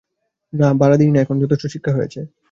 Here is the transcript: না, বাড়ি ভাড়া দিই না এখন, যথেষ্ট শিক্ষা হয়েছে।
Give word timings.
না, 0.53 0.67
বাড়ি 0.69 0.79
ভাড়া 0.81 0.95
দিই 0.97 1.11
না 1.13 1.19
এখন, 1.21 1.35
যথেষ্ট 1.43 1.65
শিক্ষা 1.67 1.91
হয়েছে। 1.93 2.19